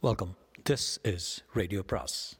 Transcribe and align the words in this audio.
Welcome 0.00 0.36
this 0.70 1.14
is 1.14 1.44
radio 1.52 1.82
பிராஸ் 1.86 2.38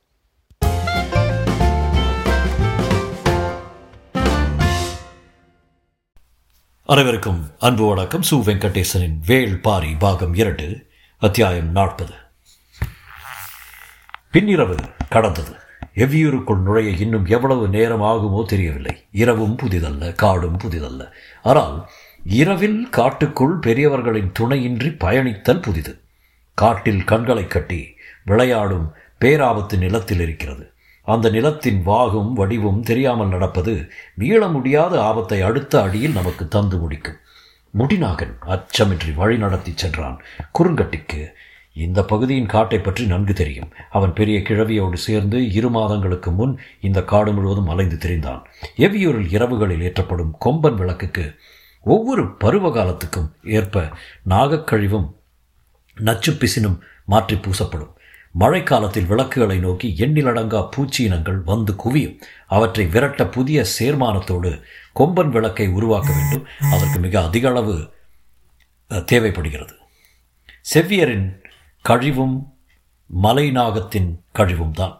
அனைவருக்கும் 6.84 7.50
அன்பு 7.58 7.88
வணக்கம். 7.88 8.20
சு 8.30 8.34
வெங்கடேசனின் 8.34 9.18
வேள் 9.26 9.56
பாரி 9.56 9.94
பாகம் 9.94 10.34
இரண்டு 10.34 10.86
அத்தியாயம் 11.18 11.70
நாற்பது. 11.70 12.12
பின்னிரவு 14.32 14.76
கடந்தது. 15.08 15.56
எவ்வியூருக்குள் 15.94 16.62
நுழைய 16.62 16.90
இன்னும் 16.90 17.26
எவ்வளவு 17.26 17.68
நேரம் 17.68 18.02
ஆகுமோ 18.02 18.44
தெரியவில்லை. 18.44 19.06
இரவும் 19.12 19.56
புதிதல்ல 19.56 20.12
காடும் 20.12 20.58
புதிதல்ல. 20.58 21.12
ஆனால் 21.42 21.88
இரவில் 22.24 22.88
காட்டுக்குள் 22.88 23.58
பெரியவர்களின் 23.58 24.32
துணையின்றி 24.32 24.88
பயணித்தல் 24.88 25.62
புதிது. 25.62 26.02
காட்டில் 26.60 27.02
கண்களை 27.10 27.44
கட்டி 27.46 27.80
விளையாடும் 28.30 28.86
பேராபத்து 29.22 29.74
நிலத்தில் 29.84 30.22
இருக்கிறது. 30.24 30.64
அந்த 31.06 31.26
நிலத்தின் 31.36 31.80
வாகும் 31.82 32.32
வடிவும் 32.38 32.80
தெரியாமல் 32.88 33.32
நடப்பது 33.34 33.74
மீள 34.20 34.40
முடியாத 34.48 34.94
ஆபத்தை 35.02 35.38
அடுத்த 35.48 35.74
அடியில் 35.82 36.16
நமக்கு 36.18 36.44
தந்து 36.56 36.76
முடிக்கும். 36.78 37.18
முடிநாகன் 37.74 38.34
அச்சமின்றி 38.54 39.10
வழி 39.20 39.36
நடத்தி 39.36 39.72
சென்றான். 39.74 40.18
குறுங்கட்டிக்கு 40.58 41.20
இந்த 41.76 42.00
பகுதியின் 42.02 42.52
காட்டை 42.52 42.78
பற்றி 42.80 43.02
நன்கு 43.06 43.34
தெரியும் 43.40 43.72
அவன் 43.96 44.12
பெரிய 44.18 44.38
கிழவியோடு 44.48 44.98
சேர்ந்து 45.06 45.40
இரு 45.58 45.68
மாதங்களுக்கு 45.70 46.30
முன் 46.30 46.54
இந்த 46.80 47.00
காடு 47.12 47.32
முழுவதும் 47.32 47.70
அலைந்து 47.72 47.98
திரிந்தான். 48.04 48.42
எவ்வியூரில் 48.86 49.30
இரவுகளில் 49.36 49.84
ஏற்றப்படும் 49.88 50.32
கொம்பன் 50.44 50.80
விளக்குக்கு 50.80 51.26
ஒவ்வொரு 51.86 52.24
பருவ 52.42 52.70
காலத்துக்கும் 52.70 53.28
ஏற்ப 53.58 53.84
நாகக்கழிவும் 54.28 55.08
நச்சு 56.00 56.32
பிசினும் 56.32 56.78
மாற்றி 57.04 57.36
பூசப்படும். 57.36 57.92
மழைக்காலத்தில் 58.40 59.06
விளக்குகளை 59.06 59.58
நோக்கி 59.58 59.94
எண்ணிலடங்கா 59.98 60.60
பூச்சியினங்கள் 60.74 61.38
வந்து 61.50 61.72
குவியும். 61.84 62.16
அவற்றை 62.46 62.86
விரட்ட 62.86 63.26
புதிய 63.26 63.64
சேர்மானத்தோடு 63.78 64.50
கொம்பன் 65.00 65.32
விளக்கை 65.36 65.68
உருவாக்க 65.68 66.10
வேண்டும். 66.12 66.46
அதற்கு 66.72 66.98
மிக 66.98 67.22
அதிக 67.22 67.48
அளவு 67.48 67.76
தேவைப்படுகிறது. 69.04 69.74
செவ்வியரின் 70.74 71.26
கழிவும் 71.84 72.36
மலைநாகத்தின் 73.22 74.10
கழிவும் 74.32 74.76
தான். 74.80 74.96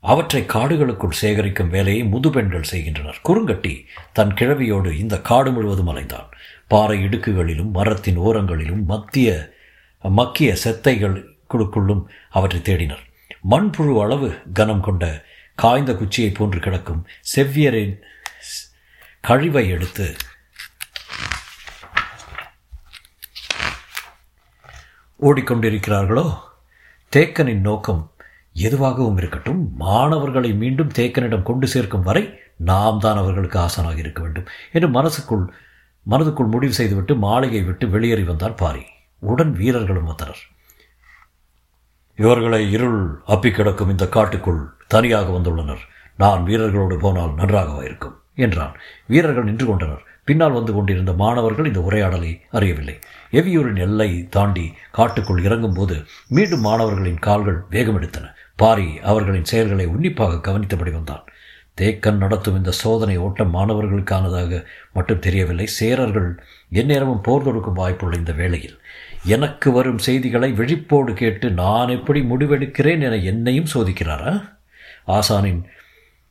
அவற்றை 0.00 0.40
காடுகளுக்குள் 0.42 1.18
சேகரிக்கும் 1.20 1.68
வேலையை 1.68 2.02
முதுபெண்கள் 2.04 2.70
செய்கின்றனர். 2.72 3.20
குறுங்கட்டி 3.28 3.74
தன் 4.12 4.34
கிழவியோடு 4.34 4.90
இந்த 4.92 5.20
காடு 5.20 5.50
முழுவதும் 5.52 5.88
அலைந்தான். 5.88 6.28
பாறை 6.68 7.04
இடுக்குகளிலும் 7.04 7.70
மரத்தின் 7.70 8.18
ஓரங்களிலும் 8.18 8.84
மத்திய 8.84 9.56
மக்கிய 10.04 10.56
செத்தைகளுக்குள்ளும் 10.64 12.02
அவற்றை 12.36 12.60
தேடினர். 12.68 13.04
மண்புழு 13.50 13.92
அளவு 14.04 14.28
கனம் 14.58 14.84
கொண்ட 14.86 15.04
காய்ந்த 15.54 15.92
குச்சியை 16.00 16.30
போன்று 16.30 16.58
கிடக்கும் 16.60 17.02
செவ்வியரின் 17.34 17.94
கழிவை 19.20 19.64
எடுத்து 19.76 20.06
ஓடிக்கொண்டிருக்கிறார்களோ? 25.20 26.26
தேக்கனின் 27.12 27.64
நோக்கம் 27.68 28.02
எதுவாகவும் 28.66 29.16
இருக்கட்டும் 29.16 29.62
மாணவர்களை 29.76 30.50
மீண்டும் 30.62 30.92
தேக்கனிடம் 30.98 31.48
கொண்டு 31.48 31.66
சேர்க்கும் 31.74 32.06
வரை 32.08 32.22
நாம் 32.70 32.98
தான் 32.98 33.20
அவர்களுக்கு 33.22 33.58
ஆசனாக 33.58 33.98
இருக்க 34.04 34.20
வேண்டும் 34.22 34.46
என்று 34.72 34.88
மனசுக்குள் 34.88 35.44
மனதுக்குள் 36.06 36.54
முடிவு 36.54 36.72
செய்துவிட்டு 36.72 37.16
மாளிகை 37.16 37.62
விட்டு 37.62 37.88
வெளியேறி 37.88 38.22
வந்தார் 38.22 38.60
பாரி. 38.62 38.84
உடன் 39.18 39.52
வீரர்களும் 39.52 40.04
வந்தனர் 40.04 40.42
இவர்களை 42.14 42.70
இருள் 42.70 43.20
அப்பி 43.28 43.50
கிடக்கும் 43.50 43.90
இந்த 43.90 44.08
காட்டுக்குள் 44.08 44.70
தனியாக 44.86 45.32
வந்துள்ளனர். 45.32 45.82
நான் 46.16 46.46
வீரர்களோடு 46.46 46.98
போனால் 46.98 47.34
நன்றாக 47.34 47.84
இருக்கும் 47.84 48.20
என்றான். 48.34 48.74
வீரர்கள் 49.06 49.44
நின்று 49.44 49.66
கொண்டனர். 49.66 50.02
பின்னால் 50.24 50.52
வந்து 50.52 50.72
கொண்டிருந்த 50.72 51.12
மாணவர்கள் 51.12 51.66
இந்த 51.66 51.80
உரையாடலை 51.80 52.40
அறியவில்லை. 52.50 52.98
எவியூரின் 53.32 53.78
எல்லை 53.78 54.28
தாண்டி 54.28 54.74
காட்டுக்குள் 54.90 55.42
இறங்கும்போது 55.42 56.04
மீண்டும் 56.28 56.60
மாணவர்களின் 56.60 57.18
கால்கள் 57.18 57.64
வேகமெடுத்தன. 57.70 58.26
பாரி 58.56 59.00
அவர்களின் 59.00 59.44
செயல்களை 59.44 59.86
உன்னிப்பாக 59.86 60.40
கவனித்தபடி 60.40 60.90
வந்தான். 60.90 61.24
தேக்கன் 61.80 62.16
நடத்தும் 62.16 62.56
இந்த 62.56 62.70
சோதனை 62.70 63.16
ஓட்டம் 63.16 63.54
மாணவர்களுக்கானதாக 63.54 64.64
மட்டும் 64.92 65.18
தெரியவில்லை. 65.18 65.68
சேரர்கள் 65.80 66.38
எந்நேரமும் 66.70 67.20
போர் 67.20 67.42
தொடுக்கும் 67.42 67.76
வாய்ப்புள்ள 67.76 68.14
இந்த 68.14 68.32
வேளையில். 68.32 68.80
எனக்கு 69.24 69.72
வரும் 69.72 69.98
செய்திகளை 69.98 70.52
விழிப்போடு 70.52 71.12
கேட்டு 71.12 71.50
நான் 71.50 71.88
எப்படி 71.88 72.20
முடிவெடுக்கிறேன் 72.20 73.02
என 73.02 73.16
என்னையும் 73.16 73.66
சோதிக்கிறாரா? 73.74 74.56
ஆசானின் 75.06 75.64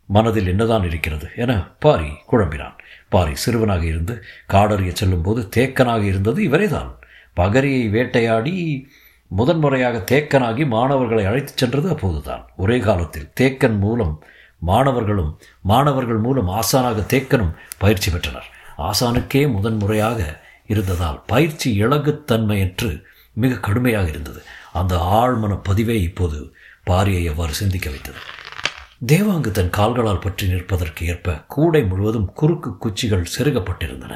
மனதில் 0.05 0.47
என்னதான் 0.47 0.83
இருக்கிறது 0.83 1.29
என 1.35 1.63
பாரி 1.79 2.09
குழம்பினான். 2.31 2.77
பாரி 3.09 3.35
சிறுவனாக 3.35 3.85
இருந்து 3.85 4.23
காடறிய 4.49 4.93
செல்லும்போது 4.93 5.49
தேக்கனாக 5.55 6.03
இருந்தது 6.03 6.43
இவரேதான். 6.43 6.91
பகரியை 7.35 7.89
வேட்டையாடி 7.89 8.87
முதன்முறையாக 9.27 10.03
தேக்கனாகி 10.15 10.67
மாணவர்களை 10.67 11.25
அழைத்துச் 11.25 11.57
சென்றது 11.57 11.89
அப்போதுதான். 11.89 12.49
ஒரே 12.57 12.79
காலத்தில் 12.79 13.31
தேக்கன் 13.39 13.77
மூலம் 13.77 14.23
மாணவர்களும் 14.59 15.39
மாணவர்கள் 15.61 16.17
மூலம் 16.17 16.49
ஆசானாக 16.49 17.03
தேக்கனும் 17.13 17.53
பயிற்சி 17.77 18.11
பெற்றனர். 18.11 18.45
ஆசானுக்கே 18.77 19.51
முதன்முறையாக 19.51 20.45
இருந்ததால் 20.67 21.23
பயிற்சி 21.27 21.85
இலகுத்தன்மையற்று 21.85 23.03
மிக 23.33 23.55
கடுமையாக 23.55 24.09
இருந்தது. 24.09 24.43
அந்த 24.73 24.95
ஆழ்மன 24.95 25.61
பதிவே 25.69 25.95
இப்போது 26.01 26.55
பாரியை 26.87 27.23
எவ்வாறு 27.23 27.53
சிந்திக்க 27.53 27.89
வைத்தது? 27.89 28.17
தேவாங்கு 29.07 29.51
தன் 29.51 29.69
கால்களால் 29.69 30.19
பற்றி 30.19 30.47
நிற்பதற்கு 30.47 31.05
ஏற்ப 31.05 31.43
கூடை 31.47 31.83
முழுவதும் 31.83 32.33
குறுக்கு 32.33 32.77
குச்சிகள் 32.77 33.27
செருகப்பட்டிருந்தன. 33.37 34.15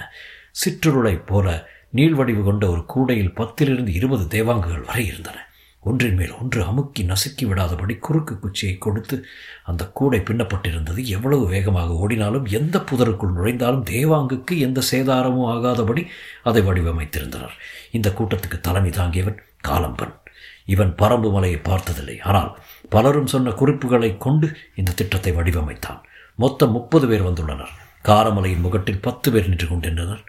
சிற்றுருளைப் 0.52 1.26
போல 1.26 1.68
நீள்வடிவு 1.96 2.44
கொண்ட 2.44 2.70
ஒரு 2.70 2.86
கூடையில் 2.86 3.34
பத்திலிருந்து 3.34 3.88
இருபது 3.88 4.24
தேவாங்குகள் 4.28 4.86
வரை 4.86 5.06
இருந்தன. 5.06 5.51
ஒன்றின் 5.84 6.16
மேல் 6.16 6.34
ஒன்று 6.42 6.64
அமுக்கி 6.64 7.04
நசுக்கி 7.04 7.46
விடாதபடி 7.46 8.00
குறுக்கு 8.00 8.40
குச்சியை 8.40 8.78
கொடுத்து 8.78 9.16
அந்த 9.64 9.84
கூடை 9.88 10.20
பின்னப்பட்டிருந்தது 10.20 11.04
எவ்வளவு 11.06 11.46
வேகமாக 11.48 11.94
ஓடினாலும் 11.94 12.46
எந்த 12.46 12.80
புதருக்குள் 12.80 13.36
நுழைந்தாலும் 13.38 13.86
தேவாங்குக்கு 13.86 14.56
எந்த 14.58 14.82
சேதாரமும் 14.92 15.50
ஆகாதபடி 15.54 16.04
அதை 16.44 16.62
வடிவமைத்திருந்தனர். 16.62 17.56
இந்த 17.92 18.10
கூட்டத்துக்கு 18.10 18.60
தலைமை 18.60 18.92
தாங்கியவன் 18.92 19.40
காலம்பன். 19.68 20.14
இவன் 20.66 20.94
பரம்பு 20.98 21.32
மலையை 21.32 21.60
பார்த்ததில்லை. 21.60 22.20
ஆனால் 22.20 22.52
பலரும் 22.90 23.28
சொன்ன 23.28 23.52
குறிப்புகளை 23.52 24.18
கொண்டு 24.18 24.58
இந்த 24.76 24.92
திட்டத்தை 24.92 25.32
வடிவமைத்தான். 25.32 26.02
மொத்தம் 26.36 26.72
முப்பது 26.72 27.08
பேர் 27.08 27.28
வந்துள்ளனர். 27.28 27.74
காரமலையின் 28.04 28.64
முகட்டில் 28.66 29.02
பத்து 29.02 29.32
பேர் 29.32 29.50
நின்று 29.50 29.68
கொண்டிருந்தனர். 29.68 30.24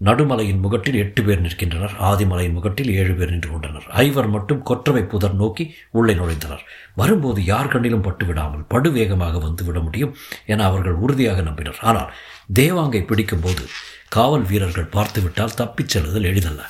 நடுமலையின் 0.00 0.62
முகட்டில் 0.64 0.94
எட்டு 0.94 1.22
பேர் 1.22 1.40
நிற்கின்றனர். 1.40 1.92
ஆதிமலையின் 2.00 2.54
முகட்டில் 2.56 2.90
ஏழு 2.94 3.14
பேர் 3.14 3.30
நின்று 3.30 3.50
கொண்டனர். 3.50 3.86
ஐவர் 3.88 4.28
மட்டும் 4.28 4.62
கொற்றவை 4.62 5.02
புதர் 5.02 5.34
நோக்கி 5.34 5.74
உள்ளே 5.90 6.14
நுழைந்தனர். 6.14 6.62
வரும்போது 6.94 7.44
யார் 7.44 7.70
கண்ணிலும் 7.74 8.02
பட்டு 8.02 8.26
விடாமல் 8.26 8.64
படுவேகமாக 8.70 9.40
வந்து 9.40 9.64
விட 9.64 9.80
முடியும் 9.80 10.16
என 10.46 10.64
அவர்கள் 10.64 10.92
உறுதியாக 10.92 11.42
நம்பினர். 11.42 11.78
ஆனால் 11.80 12.12
தேவாங்கை 12.54 13.06
பிடிக்கும்போது 13.06 13.66
காவல் 14.08 14.42
வீரர்கள் 14.42 14.84
பார்த்துவிட்டால் 14.84 15.54
தப்பிச் 15.54 15.88
செல்லுதல் 15.88 16.24
எளிதல்ல. 16.24 16.62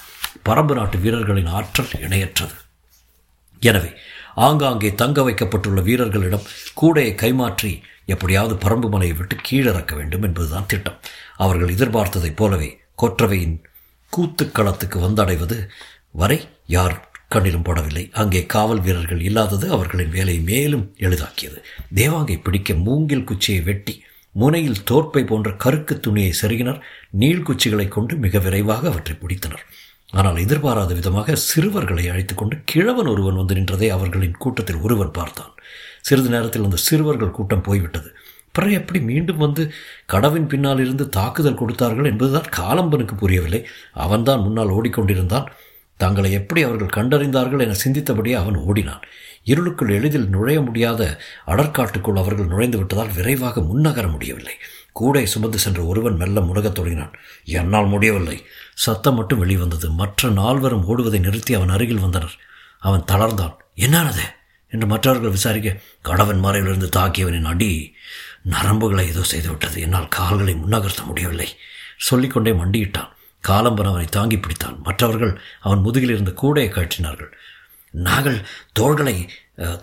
பரம்பு 0.48 0.74
நாட்டு 0.74 0.98
வீரர்களின் 0.98 1.46
ஆற்றல் 1.46 1.94
இணையற்றது. 2.06 2.56
எனவே 3.62 3.90
ஆங்காங்கே 4.34 4.94
தங்க 4.94 5.22
வைக்கப்பட்டுள்ள 5.22 5.80
வீரர்களிடம் 5.80 6.46
கூடையை 6.80 7.14
கைமாற்றி 7.14 7.72
எப்படியாவது 8.06 8.54
பரம்பு 8.54 8.88
மலையை 8.90 9.16
விட்டு 9.16 9.36
கீழிறக்க 9.48 9.96
வேண்டும் 9.96 10.22
என்பதுதான் 10.22 10.66
திட்டம். 10.66 11.00
அவர்கள் 11.36 11.74
எதிர்பார்த்ததைப் 11.76 12.36
போலவே 12.36 12.70
கொற்றவையின் 12.98 13.56
கூத்துக்களத்துக்கு 14.12 14.98
வந்தடைவது 15.06 15.58
வரை 16.10 16.38
யார் 16.66 16.96
கண்ணிலும் 17.34 17.66
படவில்லை. 17.68 18.02
அங்கே 18.12 18.40
காவல் 18.46 18.80
வீரர்கள் 18.80 19.20
இல்லாதது 19.20 19.70
அவர்களின் 19.70 20.10
வேலை 20.10 20.40
மேலும் 20.40 20.94
எளிதாக்கியது. 20.98 21.58
தேவாங்கை 21.94 22.36
பிடிக்க 22.42 22.74
மூங்கில் 22.74 23.24
குச்சியை 23.24 23.60
வெட்டி 23.60 23.94
முனையில் 24.34 24.82
தோற்பை 24.90 25.22
போன்ற 25.26 25.50
கருக்கு 25.64 25.94
துணியை 26.00 26.32
செருகினர். 26.40 26.82
நீள்குச்சிகளை 27.18 27.88
கொண்டு 27.88 28.16
மிக 28.16 28.38
விரைவாக 28.38 28.88
அவற்றை 28.88 29.16
பிடித்தனர். 29.16 29.64
ஆனால் 30.10 30.36
எதிர்பாராத 30.36 30.94
விதமாக 30.94 31.34
சிறுவர்களை 31.34 32.04
அழைத்து 32.08 32.34
கொண்டு 32.34 32.56
கிழவன் 32.64 33.06
ஒருவன் 33.06 33.34
வந்து 33.34 33.54
நின்றதை 33.54 33.88
அவர்களின் 33.88 34.40
கூட்டத்தில் 34.44 34.80
ஒருவன் 34.80 35.10
பார்த்தான். 35.10 35.52
சிறிது 36.00 36.28
நேரத்தில் 36.28 36.62
அந்த 36.62 36.76
சிறுவர்கள் 36.76 37.30
கூட்டம் 37.30 37.62
போய்விட்டது. 37.62 38.10
பிறகு 38.52 38.72
எப்படி 38.72 39.00
மீண்டும் 39.00 39.36
வந்து 39.36 39.72
கடவின் 40.12 40.46
பின்னால் 40.46 40.80
இருந்து 40.80 41.08
தாக்குதல் 41.08 41.54
கொடுத்தார்கள் 41.54 42.04
என்பதுதான் 42.04 42.50
காலம்பனுக்கு 42.56 43.16
புரியவில்லை. 43.16 43.66
அவன்தான் 43.92 44.40
முன்னால் 44.40 44.68
ஓடிக்கொண்டிருந்தான். 44.68 45.46
தங்களை 45.96 46.32
எப்படி 46.32 46.62
அவர்கள் 46.62 47.06
கண்டறிந்தார்கள் 47.06 47.60
என 47.60 47.74
சிந்தித்தபடியே 47.84 48.32
அவன் 48.32 48.54
ஓடினான். 48.54 49.00
இருளுக்குள் 49.44 49.88
எளிதில் 49.88 50.28
நுழைய 50.28 50.60
முடியாத 50.60 51.20
அடற்காட்டுக்குள் 51.46 52.18
அவர்கள் 52.18 52.46
நுழைந்து 52.46 52.78
விட்டதால் 52.78 53.12
விரைவாக 53.12 53.60
முன்னகர 53.60 54.10
முடியவில்லை. 54.10 54.54
கூடை 54.92 55.26
சுமந்து 55.26 55.58
சென்ற 55.58 55.82
ஒருவன் 55.82 56.16
மெல்ல 56.16 56.40
முடகத் 56.40 56.72
தொடங்கினான். 56.72 57.12
என்னால் 57.44 57.86
முடியவில்லை. 57.86 58.44
சத்தம் 58.74 59.14
மட்டும் 59.14 59.38
வெளிவந்தது. 59.38 59.90
மற்ற 59.90 60.28
நால்வரும் 60.28 60.88
ஓடுவதை 60.88 61.20
நிறுத்தி 61.20 61.54
அவன் 61.54 61.68
அருகில் 61.68 61.98
வந்தனர். 61.98 62.34
அவன் 62.78 63.04
தளர்ந்தான். 63.12 63.56
என்னானது? 63.76 64.20
என்று 64.68 64.86
மற்றவர்கள் 64.86 65.30
விசாரிக்க 65.30 65.76
கடவன் 66.04 66.40
மறைவிலிருந்து 66.42 66.88
தாக்கியவனின் 66.96 67.44
அடி. 67.44 67.94
நரம்புகளை 68.44 69.04
ஏதோ 69.12 69.22
செய்துவிட்டது. 69.32 69.76
என்னால் 69.86 70.08
கால்களை 70.08 70.54
முன்னகர்த்த 70.54 71.02
முடியவில்லை. 71.04 71.48
சொல்லிக்கொண்டே 72.08 72.52
மண்டியிட்டான். 72.60 73.10
காலம்பன் 73.44 73.90
அவனை 73.90 74.08
தாங்கி 74.16 74.36
பிடித்தான். 74.36 74.76
மற்றவர்கள் 74.82 75.32
அவன் 75.60 75.84
முதுகில் 75.86 76.14
இருந்த 76.14 76.32
கூடையை 76.42 76.70
கட்டினார்கள் 76.72 77.32
நாங்கள் 78.08 78.38
தோள்களை 78.72 79.16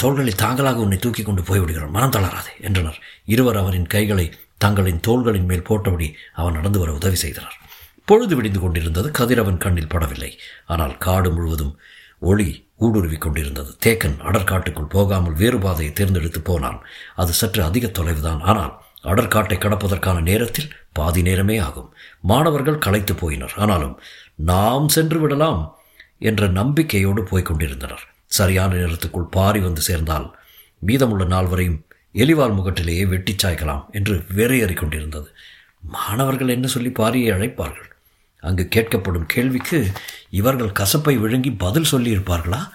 தோள்களை 0.01 0.31
தாங்களாக 0.35 0.83
உன்னை 0.83 0.97
தூக்கி 0.97 1.23
கொண்டு 1.23 1.41
போய்விடுகிறோம் 1.41 1.95
மனம் 1.95 2.13
தளராதே 2.15 2.53
என்றனர். 2.67 2.99
இருவர் 3.33 3.59
அவரின் 3.61 3.89
கைகளை 3.93 4.25
தங்களின் 4.63 5.03
தோள்களின் 5.07 5.49
மேல் 5.49 5.67
போட்டபடி 5.69 6.07
அவன் 6.33 6.57
நடந்து 6.57 6.79
வர 6.79 6.93
உதவி 6.93 7.15
செய்தனர். 7.15 7.57
பொழுது 8.05 8.35
விடிந்து 8.35 8.59
கொண்டிருந்தது. 8.59 9.07
கதிரவன் 9.11 9.61
கண்ணில் 9.65 9.91
படவில்லை. 9.93 10.31
ஆனால் 10.65 10.95
காடு 10.97 11.31
முழுவதும் 11.31 11.73
ஒளி 12.19 12.49
ஊடுருவிக் 12.79 13.23
கொண்டிருந்தது 13.25 13.71
தேக்கன் 13.85 14.17
அடற்காட்டுக்குள் 14.21 14.93
போகாமல் 14.95 15.33
வேறு 15.33 15.57
பாதையை 15.57 15.93
தேர்ந்தெடுத்து 15.93 16.41
போனான். 16.41 16.79
அது 17.15 17.31
சற்று 17.31 17.63
அதிக 17.63 17.87
தொலைவுதான். 17.87 18.41
ஆனால் 18.41 18.73
அடற்காட்டை 19.03 19.57
கடப்பதற்கான 19.57 20.21
நேரத்தில் 20.21 20.71
பாதி 20.93 21.21
நேரமே 21.21 21.57
ஆகும். 21.57 21.93
மாணவர்கள் 22.21 22.77
களைத்து 22.77 23.13
போயினர். 23.13 23.55
ஆனாலும் 23.55 23.99
நாம் 24.35 24.87
சென்று 24.87 25.19
விடலாம் 25.19 25.61
என்ற 26.19 26.47
நம்பிக்கையோடு 26.47 27.23
போய்க் 27.23 27.45
கொண்டிருந்தனர். 27.45 28.03
சரியான 28.25 28.75
நேரத்துக்குள் 28.75 29.31
பாரி 29.31 29.59
வந்து 29.59 29.81
சேர்ந்தால் 29.81 30.27
மீதமுள்ள 30.81 31.23
நால்வரையும் 31.25 31.79
எலிவால் 32.13 32.57
முகட்டிலேயே 32.57 33.07
வெட்டி 33.07 33.35
சாய்க்கலாம் 33.43 33.83
என்று 33.91 34.15
வெறையேறிக் 34.35 34.81
கொண்டிருந்தது. 34.81 35.29
மாணவர்கள் 35.81 36.47
என்ன 36.47 36.67
சொல்லி 36.67 36.89
பாரியை 36.89 37.29
அழைப்பார்கள்? 37.35 37.88
அங்கு 38.39 38.67
கேட்கப்படும் 38.75 39.25
கேள்விக்கு 39.25 39.91
இவர்கள் 40.29 40.77
கசப்பை 40.79 41.19
விழுங்கி 41.19 41.51
பதில் 41.51 41.91
சொல்லியிருப்பார்களா? 41.91 42.69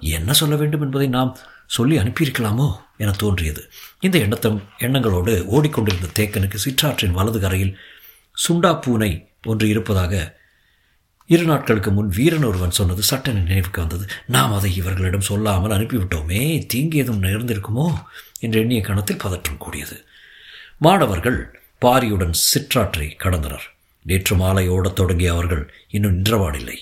என்ன 0.00 0.32
சொல்ல 0.32 0.56
வேண்டும் 0.56 0.80
என்பதை 0.80 1.08
நாம் 1.08 1.38
சொல்லி 1.66 1.98
அனுப்பியிருக்கலாமோ 1.98 2.76
என 2.96 3.10
தோன்றியது. 3.10 3.70
இந்த 4.00 4.18
எண்ணத்தம் 4.18 4.62
எண்ணங்களோடு 4.78 5.44
ஓடிக்கொண்டிருந்த 5.44 6.08
தேக்கனுக்கு 6.18 6.58
சிற்றாற்றின் 6.64 7.10
வலது 7.10 7.40
கரையில் 7.40 7.78
சுண்டா 8.48 8.80
பூனை 8.80 9.28
ஒன்று 9.44 9.68
இருப்பதாக 9.68 10.38
இரு 11.26 11.44
நாட்களுக்கு 11.44 11.90
முன் 11.90 12.08
வீரன் 12.08 12.44
ஒருவன் 12.44 12.70
சொன்னது 12.70 13.02
சட்டென 13.02 13.38
நினைவுக்கு 13.38 13.80
வந்தது. 13.80 14.06
நாம் 14.26 14.52
அதை 14.52 14.76
இவர்களிடம் 14.76 15.20
சொல்லாமல் 15.20 15.70
அனுப்பிவிட்டோமே 15.70 16.66
தீங்கு 16.66 16.98
எதுவும் 16.98 17.22
நேர்ந்திருக்குமோ 17.22 17.94
என்று 18.40 18.60
எண்ணிய 18.60 18.80
கணத்தில் 18.80 19.16
பதற்றம் 19.16 19.56
கூடியது. 19.56 20.04
மாணவர்கள் 20.78 21.60
பாரியுடன் 21.80 22.32
சிற்றாற்றை 22.32 23.16
கடந்தனர். 23.18 23.66
நேற்று 24.02 24.36
மாலை 24.36 24.68
ஓடத் 24.68 24.96
தொடங்கிய 24.96 25.32
அவர்கள் 25.32 25.72
இன்னும் 25.88 26.22
நின்றவாடில்லை. 26.22 26.76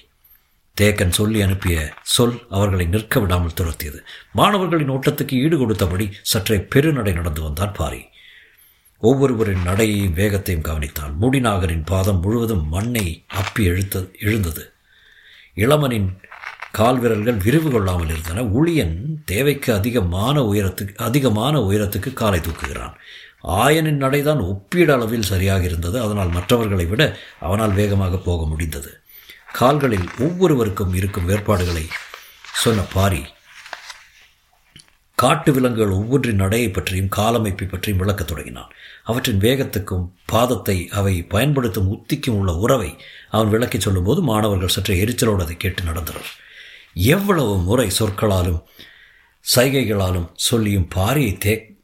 தேக்கன் 0.80 1.08
சொல்லி 1.08 1.40
அனுப்பிய 1.40 1.92
சொல் 2.02 2.46
அவர்களை 2.50 2.86
நிற்க 2.86 3.20
விடாமல் 3.20 3.54
துரத்தியது. 3.60 3.98
மாணவர்களின் 4.32 4.90
ஓட்டத்துக்கு 4.90 5.32
ஈடு 5.32 5.58
கொடுத்தபடி 5.58 6.12
சற்றே 6.22 6.56
பெருநடை 6.56 7.12
நடந்து 7.12 7.42
வந்தான் 7.42 7.72
பாரி. 7.72 8.06
ஒவ்வொருவரின் 8.98 9.66
நடையையும் 9.66 10.12
வேகத்தையும் 10.12 10.62
கவனித்தான். 10.62 11.12
முடிநாகரின் 11.20 11.82
பாதம் 11.84 12.20
முழுவதும் 12.20 12.68
மண்ணை 12.68 13.24
அப்பி 13.34 13.58
எழுத்த 13.58 14.18
எழுந்தது. 14.18 14.72
இளமனின் 15.56 16.08
கால்விரல்கள் 16.78 17.42
விரிவு 17.44 17.70
கொள்ளாமல் 17.70 18.08
இருந்தன. 18.08 18.42
ஊழியன் 18.42 18.96
தேவைக்கு 19.24 19.74
அதிகமான 19.74 20.40
உயரத்துக்கு 20.40 20.94
அதிகமான 20.96 21.60
உயரத்துக்கு 21.60 22.12
காலை 22.12 22.40
தூக்குகிறான். 22.40 22.92
ஆயனின் 23.44 24.02
நடைதான் 24.04 24.40
ஒப்பீடு 24.40 24.92
அளவில் 24.92 25.22
சரியாக 25.22 25.62
இருந்தது. 25.62 26.00
அதனால் 26.00 26.28
மற்றவர்களை 26.28 26.86
விட 26.86 27.18
அவனால் 27.40 27.72
வேகமாக 27.72 28.16
போக 28.16 28.46
முடிந்தது. 28.46 29.00
கால்களில் 29.52 30.08
ஒவ்வொருவருக்கும் 30.18 30.94
இருக்கும் 30.94 31.24
வேறுபாடுகளை 31.24 31.86
சொன்ன 32.52 32.80
பாரி 32.80 33.24
காட்டு 35.14 35.52
விலங்குகள் 35.52 35.94
ஒவ்வொன்றின் 35.94 36.36
நடையை 36.36 36.70
பற்றியும் 36.70 37.08
காலமைப்பை 37.16 37.68
பற்றியும் 37.68 37.98
விளக்கத் 37.98 38.26
தொடங்கினான். 38.26 38.72
அவற்றின் 39.04 39.38
வேகத்துக்கும் 39.38 40.10
பாதத்தை 40.32 40.88
அவை 40.88 41.22
பயன்படுத்தும் 41.22 41.88
உத்திக்கும் 41.88 42.36
உள்ள 42.36 42.52
உறவை 42.54 42.96
அவன் 43.30 43.48
விளக்கிச் 43.48 43.80
சொல்லும்போது 43.80 44.22
மாணவர்கள் 44.22 44.68
சற்று 44.68 44.94
எரிச்சலோடு 44.94 45.40
அதை 45.40 45.56
கேட்டு 45.56 45.82
நடந்தனர். 45.82 46.30
எவ்வளவு 46.92 47.58
முறை 47.58 47.90
சொற்களாலும் 47.98 48.62
சைகைகளாலும் 49.56 50.28
சொல்லியும் 50.34 50.88
பாரியை 50.94 51.38
தே 51.44 51.76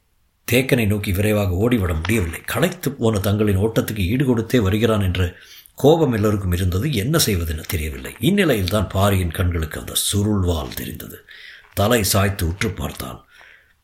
தேக்கனை 0.51 0.87
நோக்கி 0.87 1.11
விரைவாக 1.11 1.69
ஓடிவிட 1.69 1.95
முடியவில்லை. 1.95 2.41
களைத்து 2.45 2.91
போன 2.91 3.19
தங்களின் 3.19 3.57
ஓட்டத்துக்கு 3.57 3.97
ஈடு 3.97 4.37
கொடுத்தே 4.37 4.57
வருகிறான் 4.57 5.01
என்ற 5.01 5.35
கோபம் 5.75 6.11
எல்லோருக்கும் 6.11 6.51
இருந்தது. 6.51 6.93
என்ன 6.93 7.19
செய்வதென 7.25 7.61
தெரியவில்லை. 7.61 8.15
இந்நிலையில் 8.19 8.69
தான் 8.69 8.87
பாரியின் 8.87 9.31
கண்களுக்கு 9.31 9.79
அந்த 9.79 9.93
சுருள்வால் 10.13 10.73
தெரிந்தது. 10.73 11.25
தலை 11.73 12.03
சாய்த்து 12.03 12.47
உற்று 12.47 12.71
பார்த்தான். 12.71 13.25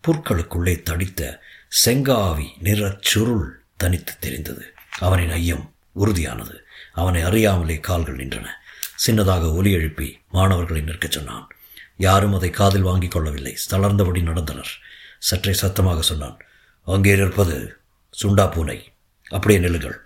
புற்களுக்குள்ளே 0.07 0.83
தடித்த 0.83 1.41
செங்காவி 1.85 2.45
நிறச் 2.63 3.01
சுருள் 3.01 3.61
தனித்து 3.77 4.13
தெரிந்தது. 4.19 4.65
அவனின் 4.99 5.31
ஐயம் 5.31 5.73
உறுதியானது. 5.99 6.55
அவனை 6.93 7.21
அறியாமலே 7.21 7.79
கால்கள் 7.79 8.15
நின்றன. 8.15 8.47
சின்னதாக 9.07 9.53
ஒலி 9.53 9.71
எழுப்பி 9.71 10.19
மாணவர்களை 10.31 10.81
நிற்கச் 10.81 11.11
சொன்னான். 11.11 11.47
யாரும் 11.97 12.33
அதை 12.33 12.49
காதில் 12.49 12.81
வாங்கிக் 12.81 13.11
கொள்ளவில்லை. 13.11 13.57
தளர்ந்தபடி 13.71 14.21
நடந்தனர். 14.21 14.71
சற்றே 15.19 15.53
சத்தமாக 15.53 16.01
சொன்னான். 16.01 16.37
அங்கே 16.83 17.15
நிற்பது 17.15 17.77
சுண்டா 18.23 18.51
பூனை. 18.51 18.91
அப்படியே 19.29 19.59
நெல்லுங்கள். 19.59 19.97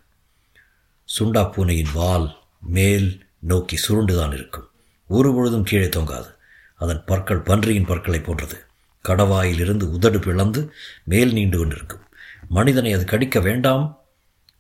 சுண்டா 1.20 1.52
பூனையின் 1.52 1.88
வால் 1.94 2.38
மேல் 2.62 3.26
நோக்கி 3.40 3.80
சுருண்டுதான் 3.88 4.34
இருக்கும். 4.34 4.70
ஒரு 5.08 5.34
பொழுதும் 5.34 5.64
கீழே 5.64 5.90
தொங்காது. 5.90 6.28
அதன் 6.76 7.04
பற்கள் 7.06 7.40
பன்றியின் 7.40 7.86
பற்களை 7.86 8.20
போன்றது. 8.20 8.64
கடவாயிலிருந்து 9.08 9.84
உதடு 9.84 10.20
பிளந்து 10.20 10.74
மேல் 11.04 11.34
நீண்டு 11.34 11.58
கொண்டிருக்கும். 11.58 12.00
மனிதனை 12.48 12.94
அது 12.94 13.04
கடிக்க 13.04 13.40
வேண்டாம். 13.40 14.02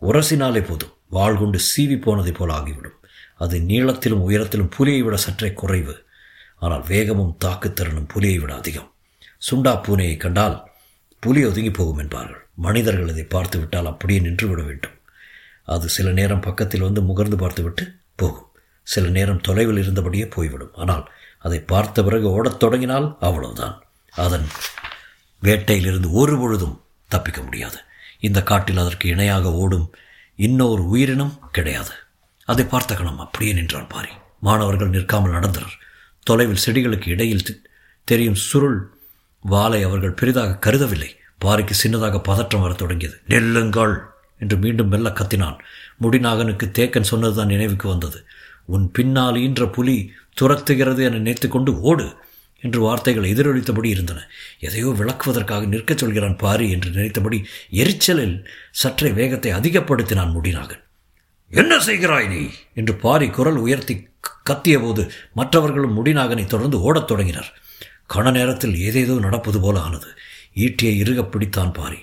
உரசினாலே 0.01 0.67
போதும். 0.67 0.93
வாள் 1.09 1.37
கொண்டு 1.37 1.59
சீவி 1.59 2.01
போனதைப் 2.01 2.33
போல 2.33 2.53
ஆகிவிடும். 2.53 3.05
அது 3.37 3.59
நீளத்திலும் 3.59 4.29
உயரத்திலும் 4.29 4.71
புலியை 4.71 5.01
விட 5.01 5.17
சற்றே 5.17 5.53
குறைவு. 5.53 6.05
ஆனால் 6.55 6.83
வேகமும் 6.87 7.37
தாக்குத்திறனும் 7.45 8.07
புலியை 8.07 8.39
விட 8.39 8.55
அதிகம். 8.55 8.93
சுண்டா 9.51 9.81
பூனையை 9.81 10.17
கண்டால் 10.17 10.73
புலி 11.25 11.41
ஒதுங்கி 11.45 11.71
போகும் 11.71 11.97
என்பார்கள். 11.97 12.41
மனிதர்கள் 12.55 13.11
அதை 13.13 13.23
பார்த்து 13.23 13.59
விட்டால் 13.59 13.91
அப்படியே 13.91 14.19
நின்று 14.19 14.47
விட 14.47 14.61
வேண்டும். 14.61 14.95
அது 15.63 15.89
சில 15.89 16.11
நேரம் 16.11 16.45
பக்கத்தில் 16.47 16.85
வந்து 16.87 17.01
முகர்ந்து 17.01 17.35
பார்த்துவிட்டு 17.35 17.83
போகும். 18.15 18.49
சில 18.87 19.07
நேரம் 19.09 19.41
தொலைவில் 19.41 19.81
இருந்தபடியே 19.83 20.25
போய்விடும். 20.31 20.73
ஆனால் 20.73 21.05
அதை 21.39 21.59
பார்த்த 21.59 22.03
பிறகு 22.03 22.27
ஓடத் 22.31 22.59
தொடங்கினால் 22.59 23.17
அவ்வளவுதான். 23.19 23.75
அதன் 24.13 24.47
வேட்டையிலிருந்து 25.41 26.09
ஒரு 26.11 26.35
பொழுதும் 26.37 26.77
தப்பிக்க 27.07 27.41
முடியாது. 27.41 27.77
இந்த 28.19 28.39
காட்டில் 28.43 28.77
அதற்கு 28.77 29.09
இணையாக 29.09 29.51
ஓடும் 29.53 29.87
இன்னொரு 30.35 30.83
உயிரினம் 30.87 31.35
கிடையாது. 31.51 31.93
அதை 32.47 32.65
பார்த்த 32.65 32.95
கணம் 32.95 33.19
அப்படியே 33.19 33.53
நின்றார் 33.53 33.87
பாரி. 33.87 34.13
மாணவர்கள் 34.39 34.89
நிற்காமல் 34.89 35.35
நடந்தனர். 35.35 35.75
தொலைவில் 36.27 36.63
செடிகளுக்கு 36.65 37.07
இடையில் 37.07 37.47
தெரியும் 38.07 38.41
சுருள் 38.49 38.79
வாளை 39.45 39.83
அவர்கள் 39.83 40.11
பெரிதாக 40.11 40.71
கருதவில்லை. 40.71 41.09
பாரிக்கு 41.45 41.71
சின்னதாக 41.83 42.23
பதற்றம் 42.23 42.61
வரத் 42.61 42.77
தொடங்கியது. 42.77 43.21
நெல்லுங்கள் 43.27 44.01
என்று 44.39 44.57
மீண்டும் 44.57 44.87
மெல்ல 44.87 45.09
கத்தினான். 45.09 45.57
முடிநாகனுக்கு 46.01 46.71
தேக்கன் 46.71 47.01
சொன்னதுதான் 47.01 47.47
நினைவுக்கு 47.47 47.87
வந்தது. 47.87 48.25
உன் 48.65 48.91
பின்னால் 48.91 49.35
ஈன்ற 49.35 49.67
புலி 49.67 50.11
துரத்துகிறது 50.41 50.97
என 50.97 51.15
நினைத்து 51.15 51.47
கொண்டு 51.47 51.81
ஓடு 51.81 52.15
என்று 52.61 52.79
வார்த்தைகள் 52.79 53.23
எதிரொலித்தபடி 53.23 53.89
இருந்தன. 53.89 54.27
எதையோ 54.59 54.87
விளக்குவதற்காக 54.87 55.67
நிற்கச் 55.67 55.97
சொல்கிறான் 55.97 56.35
பாரி 56.35 56.71
என்று 56.71 56.89
நினைத்தபடி 56.89 57.45
எரிச்சலில் 57.69 58.47
சற்றே 58.71 59.09
வேகத்தை 59.09 59.53
அதிகப்படுத்தினான் 59.53 60.31
முடிநாகன். 60.31 60.83
என்ன 61.49 61.79
செய்கிறாய் 61.79 62.27
நீ? 62.27 62.49
என்று 62.73 62.95
பாரி 62.95 63.27
குரல் 63.27 63.55
உயர்த்தி 63.55 64.07
கத்தியபோது 64.49 65.09
மற்றவர்களும் 65.33 66.05
முடிநாகனை 66.05 66.45
தொடர்ந்து 66.45 66.81
ஓடத் 66.81 67.07
தொடங்கினர். 67.07 67.53
கண 68.13 68.31
நேரத்தில் 68.31 68.79
ஏதேதோ 68.79 69.19
நடப்பது 69.19 69.59
போல 69.59 69.79
ஆனது. 69.79 70.07
ஈட்டியை 70.55 70.95
இறுக 70.95 71.21
பிடித்தான் 71.21 71.73
பாரி. 71.73 71.97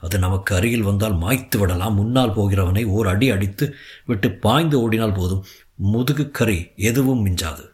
அது 0.00 0.18
நமக்கு 0.18 0.54
அருகில் 0.54 0.82
வந்தால் 0.82 1.18
மாய்த்து 1.18 1.58
விடலாம். 1.58 1.94
முன்னால் 1.94 2.34
போகிறவனை 2.34 2.84
ஓர் 2.84 3.06
அடி 3.06 3.30
அடித்து 3.30 3.74
விட்டு 4.06 4.30
பாய்ந்து 4.30 4.80
ஓடினால் 4.80 5.12
போதும். 5.12 5.44
முதுகுக்கரை 5.92 6.74
எதுவும் 6.76 7.26
மிஞ்சாது. 7.26 7.64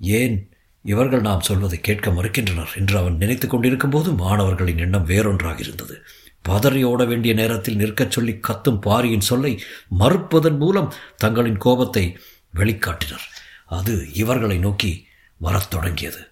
ஏன் 0.00 0.50
இவர்கள் 0.82 1.20
நாம் 1.20 1.40
சொல்வதை 1.40 1.80
கேட்க 1.80 2.10
மறுக்கின்றனர் 2.10 2.76
என்று 2.76 2.98
அவன் 2.98 3.16
நினைத்து 3.16 3.48
கொண்டிருக்கும் 3.48 3.90
போது 3.90 4.12
மாணவர்களின் 4.12 4.78
எண்ணம் 4.78 5.04
வேறொன்றாக 5.04 5.60
இருந்தது. 5.60 5.98
பதறி 6.48 6.82
ஓட 6.82 7.04
வேண்டிய 7.04 7.34
நேரத்தில் 7.34 7.76
நிற்கச் 7.76 8.10
சொல்லி 8.10 8.38
கத்தும் 8.48 8.80
பாரியின் 8.80 9.20
சொல்லை 9.20 9.62
மறுப்பதன் 10.00 10.58
மூலம் 10.58 10.94
தங்களின் 11.16 11.58
கோபத்தை 11.58 12.18
வெளிக்காட்டினர். 12.54 13.26
அது 13.66 14.12
இவர்களை 14.12 14.58
நோக்கி 14.58 15.06
வரத் 15.36 15.70
தொடங்கியது. 15.70 16.28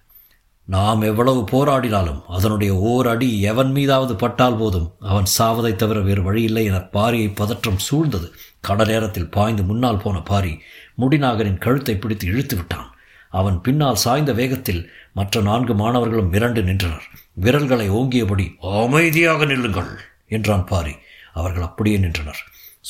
நாம் 0.65 1.01
எவ்வளவு 1.01 1.41
போராடினாலும் 1.41 2.21
அதனுடைய 2.27 2.75
ஓர் 2.75 3.07
அடி 3.07 3.41
எவன் 3.41 3.71
மீதாவது 3.71 4.15
பட்டால் 4.15 4.57
போதும். 4.57 4.95
அவன் 4.99 5.23
சாவதை 5.37 5.75
தவிர 5.75 5.99
வேறு 5.99 6.23
வழியில்லை 6.23 6.65
என 6.65 6.77
பாரியை 6.77 7.35
பதற்றம் 7.35 7.83
சூழ்ந்தது. 7.91 8.31
கட 8.61 8.85
நேரத்தில் 8.85 9.29
பாய்ந்து 9.29 9.63
முன்னால் 9.63 9.97
போன 9.97 10.21
பாரி 10.21 10.61
முடிநாகரின் 10.97 11.57
கழுத்தை 11.57 11.97
பிடித்து 11.97 12.27
இழுத்து 12.27 12.55
விட்டான். 12.55 12.95
அவன் 13.29 13.61
பின்னால் 13.61 13.95
சாய்ந்த 13.95 14.33
வேகத்தில் 14.33 14.91
மற்ற 15.13 15.41
நான்கு 15.41 15.75
மாணவர்களும் 15.75 16.33
மிரண்டு 16.33 16.63
நின்றனர். 16.63 17.07
விரல்களை 17.33 17.91
ஓங்கியபடி 17.91 18.55
அமைதியாக 18.57 19.45
நில்லுங்கள் 19.45 19.91
என்றான் 20.27 20.65
பாரி. 20.65 20.95
அவர்கள் 21.33 21.61
அப்படியே 21.61 21.97
நின்றனர். 21.97 22.41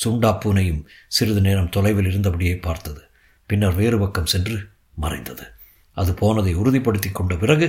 சுண்டா 0.04 0.38
பூனையும் 0.38 0.84
சிறிது 1.08 1.40
நேரம் 1.40 1.68
தொலைவில் 1.68 2.06
இருந்தபடியே 2.06 2.60
பார்த்தது. 2.60 3.00
பின்னர் 3.46 3.74
வேறு 3.74 3.98
பக்கம் 3.98 4.26
சென்று 4.26 4.68
மறைந்தது. 4.94 5.42
அது 5.96 6.14
போனதை 6.14 6.52
உறுதிப்படுத்தி 6.56 7.10
கொண்ட 7.12 7.34
பிறகு 7.36 7.66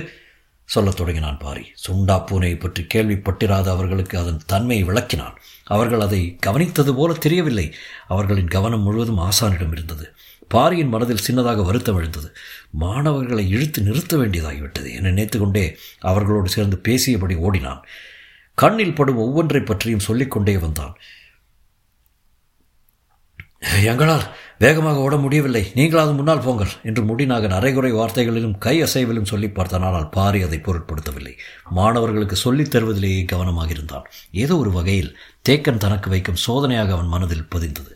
சொல்லத் 0.64 0.96
தொடங்கினான் 0.96 1.38
பாரி. 1.38 1.64
சுண்டா 1.86 2.16
பூனை 2.26 2.56
பற்றி 2.56 2.86
கேள்விப்பட்டிராத 2.94 3.68
அவர்களுக்கு 3.68 4.18
அதன் 4.18 4.40
தன்மையை 4.46 4.84
விளக்கினான். 4.88 5.36
அவர்கள் 5.64 6.00
அதை 6.00 6.20
கவனித்தது 6.46 6.92
போல 6.94 7.12
தெரியவில்லை. 7.12 7.66
அவர்களின் 8.08 8.54
கவனம் 8.56 8.82
முழுவதும் 8.82 9.18
ஆசானிடம் 9.18 9.72
இருந்தது. 9.72 10.06
பாரியின் 10.48 10.88
மனதில் 10.88 11.24
சின்னதாக 11.28 11.64
வருத்தம் 11.64 11.96
எழுந்தது. 11.96 12.28
மாணவர்களை 12.70 13.48
இழுத்து 13.48 13.82
நிறுத்த 13.82 14.16
வேண்டியதாகிவிட்டது 14.16 14.90
என 14.92 15.08
நினைத்து 15.08 15.38
கொண்டே 15.38 15.66
அவர்களோடு 16.00 16.48
சேர்ந்து 16.48 16.80
பேசியபடி 16.88 17.36
ஓடினான். 17.36 17.82
கண்ணில் 18.54 18.94
படும் 18.94 19.18
ஒவ்வொன்றை 19.18 19.64
பற்றியும் 19.64 20.06
சொல்லிக்கொண்டே 20.08 20.58
வந்தான். 20.58 20.94
எங்களால் 23.62 24.22
வேகமாக 24.58 24.98
ஓட 24.98 25.16
முடியவில்லை. 25.16 25.72
நீங்களாவது 25.74 26.14
முன்னால் 26.14 26.40
போங்கள் 26.40 26.68
என்று 26.82 27.02
முடிநாக 27.02 27.48
அரைகுறை 27.48 27.92
வார்த்தைகளிலும் 27.92 28.58
கை 28.58 28.82
அசைவிலும் 28.82 29.24
சொல்லி 29.24 29.48
பார்த்தான் 29.48 29.82
ஆனால் 29.82 30.08
பாரி 30.08 30.42
அதை 30.42 30.58
பொருட்படுத்தவில்லை. 30.58 31.32
மாணவர்களுக்கு 31.70 32.36
சொல்லித் 32.36 32.70
தருவதிலேயே 32.70 33.24
கவனமாக 33.24 33.70
இருந்தான். 33.70 34.06
ஏதோ 34.30 34.56
ஒரு 34.56 34.70
வகையில் 34.70 35.16
தேக்கன் 35.48 35.76
தனக்கு 35.76 36.10
வைக்கும் 36.10 36.42
சோதனையாக 36.46 36.90
அவன் 36.90 37.06
மனதில் 37.06 37.48
பதிந்தது. 37.56 37.92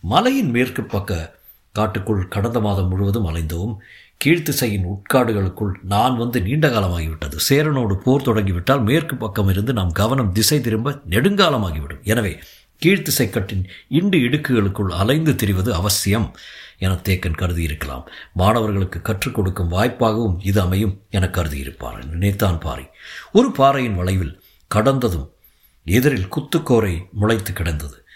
மலையின் 0.00 0.50
மேற்கு 0.50 0.82
பக்க 0.82 1.36
காட்டுக்குள் 1.72 2.28
கடந்த 2.28 2.60
மாதம் 2.60 2.88
முழுவதும் 2.88 3.28
அலைந்தோம். 3.28 3.76
கீழ்த்திசையின் 4.24 4.84
உட்காடுகளுக்குள் 4.86 5.72
நான் 5.82 6.16
வந்து 6.16 6.42
நீண்ட 6.42 6.68
காலமாகிவிட்டது. 6.68 7.36
சேரனோடு 7.48 7.94
போர் 7.94 8.22
தொடங்கிவிட்டால் 8.22 8.82
மேற்கு 8.82 9.16
பக்கம் 9.16 9.48
இருந்து 9.48 9.72
நாம் 9.72 9.92
கவனம் 9.92 10.32
திசை 10.32 10.60
திரும்ப 10.60 11.00
நெடுங்காலமாகிவிடும். 11.10 12.02
எனவே 12.02 12.38
கீழ்த்திசைக்கட்டின் 12.84 13.64
இண்டு 13.90 14.16
இடுக்குகளுக்குள் 14.26 14.90
அலைந்து 14.90 15.32
திரிவது 15.32 15.70
அவசியம் 15.70 16.36
என 16.78 16.92
தேக்கன் 16.92 17.38
கருதியிருக்கலாம். 17.38 18.04
மாணவர்களுக்கு 18.32 19.02
கற்றுக் 19.02 19.34
கொடுக்கும் 19.34 19.70
வாய்ப்பாகவும் 19.70 20.36
இது 20.42 20.60
அமையும் 20.60 21.02
என 21.10 21.26
கருதியிருப்பார். 21.26 22.04
நினைத்தான் 22.04 22.58
பாறை 22.58 22.90
ஒரு 23.32 23.50
பாறையின் 23.50 23.94
வளைவில் 23.94 24.42
கடந்ததும் 24.68 25.32
எதிரில் 25.84 26.32
குத்துக்கோரை 26.36 27.02
முளைத்து 27.20 27.52
கிடந்தது. 27.52 28.06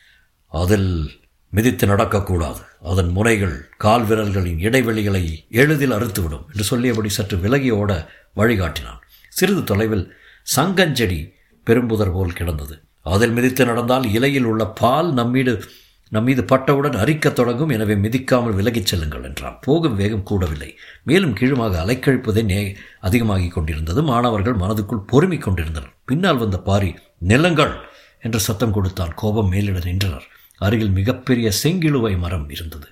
அதில் 0.46 1.10
மிதித்து 1.50 1.86
நடக்கக்கூடாது. 1.86 2.60
அதன் 2.82 3.08
முனைகள் 3.08 3.68
கால் 3.76 4.04
விரல்களின் 4.04 4.58
இடைவெளிகளை 4.58 5.48
எளிதில் 5.50 5.92
அறுத்துவிடும் 5.92 6.46
என்று 6.46 6.64
சொல்லியபடி 6.64 7.08
சற்று 7.08 7.36
விலகியோட 7.36 8.06
வழிகாட்டினான். 8.36 9.00
சிறிது 9.28 9.64
தொலைவில் 9.64 10.14
சங்கஞ்செடி 10.56 11.32
பெரும்புதர் 11.66 12.12
போல் 12.12 12.32
கிடந்தது. 12.32 12.82
அதில் 13.08 13.30
மிதித்து 13.30 13.64
நடந்தால் 13.64 14.12
இலையில் 14.12 14.44
உள்ள 14.44 14.66
பால் 14.66 15.12
நம்மீடு 15.12 15.62
நம்மீது 16.10 16.44
பட்டவுடன் 16.44 16.94
அரிக்கத் 16.94 17.32
தொடங்கும். 17.32 17.68
எனவே 17.68 17.94
மிதிக்காமல் 17.94 18.56
விலகிச் 18.58 18.86
செல்லுங்கள் 18.86 19.22
என்றான். 19.22 19.58
போகும் 19.60 19.96
வேகம் 19.96 20.26
கூடவில்லை. 20.30 20.70
மேலும் 21.02 21.32
கீழுமாக 21.32 21.84
அலைக்கழிப்பதே 21.84 22.44
நே 22.44 22.76
அதிகமாகிக் 23.00 23.52
கொண்டிருந்தது. 23.52 24.02
மாணவர்கள் 24.02 24.56
மனதுக்குள் 24.56 25.06
பொறுமிக் 25.12 25.42
கொண்டிருந்தனர். 25.42 25.94
பின்னால் 26.04 26.36
வந்த 26.36 26.58
பாரி 26.58 26.94
நிலங்கள் 27.18 27.74
என்று 28.20 28.40
சத்தம் 28.40 28.72
கொடுத்தான். 28.72 29.14
கோபம் 29.14 29.48
மேலிட 29.48 29.78
நின்றனர். 29.84 30.26
அருகில் 30.58 30.90
மிகப்பெரிய 30.90 31.50
செங்கிழுவை 31.62 32.18
மரம் 32.18 32.50
இருந்தது. 32.50 32.86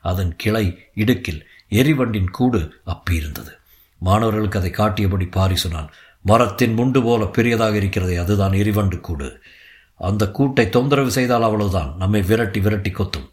அதன் 0.00 0.36
கிளை 0.36 0.64
இடுக்கில் 0.94 1.42
எரிவண்டின் 1.70 2.30
கூடு 2.30 2.74
அப்பியிருந்தது 2.86 3.52
மாணவர்களுக்கு 3.98 4.58
அதை 4.58 4.70
காட்டியபடி 4.70 5.26
பாரி 5.26 5.56
சொன்னான் 5.56 5.90
மரத்தின் 6.24 6.78
முண்டு 6.78 7.02
போல 7.02 7.24
பெரியதாக 7.24 7.76
இருக்கிறதே 7.76 8.16
அதுதான் 8.16 8.52
எரிவண்டு 8.52 9.00
கூடு. 9.00 9.41
அந்த 10.02 10.30
கூட்டை 10.38 10.68
தொந்தரவு 10.68 11.10
செய்தால் 11.10 11.42
அவ்வளவுதான். 11.42 11.94
நம்மை 11.98 12.22
விரட்டி 12.22 12.60
விரட்டி 12.60 12.90
கொத்தும். 12.90 13.30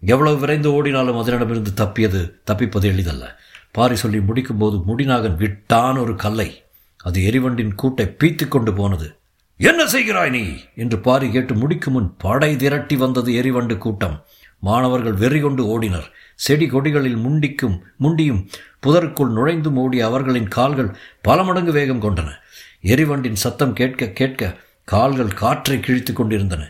எவ்வளவு 0.00 0.38
விரைந்து 0.38 0.72
ஓடினாலும் 0.72 1.16
அதனிடமிருந்து 1.16 1.74
தப்பியது 1.74 2.40
தப்பிப்பது 2.44 2.88
எளிதல்ல. 2.88 3.38
பாரி 3.70 3.96
சொல்லி 3.96 4.18
முடிக்கும்போது 4.18 4.82
முடிநாகன் 4.88 5.36
விட்டான் 5.36 5.96
ஒரு 5.96 6.16
கல்லை. 6.16 6.64
அது 6.96 7.20
எரிவண்டின் 7.20 7.72
கூட்டை 7.82 8.16
பீத்து 8.18 8.48
கொண்டு 8.48 8.72
போனது. 8.72 9.16
என்ன 9.56 9.84
செய்கிறாய் 9.84 10.30
நீ? 10.30 10.56
என்று 10.76 10.98
பாரி 10.98 11.30
கேட்டு 11.30 11.54
முடிக்கும் 11.54 11.92
முன் 11.92 12.14
படை 12.18 12.56
திரட்டி 12.56 12.96
வந்தது 12.96 13.32
எரிவண்டு 13.32 13.78
கூட்டம். 13.78 14.24
மாணவர்கள் 14.58 15.12
வெறி 15.12 15.40
கொண்டு 15.40 15.62
ஓடினர். 15.64 16.10
செடி 16.34 16.70
கொடிகளில் 16.70 17.16
முண்டிக்கும் 17.16 17.78
முண்டியும் 18.00 18.46
புதருக்குள் 18.86 19.32
நுழைந்து 19.32 19.70
மூடிய 19.70 20.06
அவர்களின் 20.06 20.48
கால்கள் 20.48 20.96
பல 21.22 21.42
மடங்கு 21.42 21.72
வேகம் 21.72 22.02
கொண்டன. 22.02 22.28
எரிவண்டின் 22.82 23.40
சத்தம் 23.44 23.72
கேட்க 23.72 24.06
கேட்க 24.06 24.56
கால்கள் 24.90 25.38
காற்றை 25.42 25.76
கிழித்து 25.80 26.12
கொண்டிருந்தன. 26.12 26.64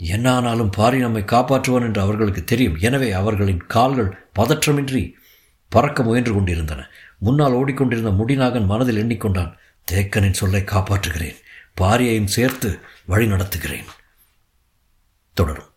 என்ன 0.00 0.26
ஆனாலும் 0.32 0.70
பாரி 0.70 0.98
நம்மை 0.98 1.22
காப்பாற்றுவான் 1.22 1.86
என்று 1.88 2.00
அவர்களுக்கு 2.00 2.42
தெரியும். 2.44 2.76
எனவே 2.80 3.08
அவர்களின் 3.12 3.62
கால்கள் 3.66 4.10
பதற்றமின்றி 4.38 5.02
பறக்க 5.72 6.02
முயன்று 6.02 6.32
கொண்டிருந்தன. 6.34 6.80
முன்னால் 7.18 7.52
ஓடிக்கொண்டிருந்த 7.52 8.12
முடிநாகன் 8.20 8.70
மனதில் 8.72 9.00
எண்ணிக்கொண்டான் 9.02 9.52
தேக்கனின் 9.88 10.40
சொல்லை 10.40 10.62
காப்பாற்றுகிறேன். 10.62 11.38
பாரியையும் 11.80 12.32
சேர்த்து 12.36 12.70
வழி 13.06 13.26
நடத்துகிறேன் 13.26 13.90
தொடரும். 15.36 15.69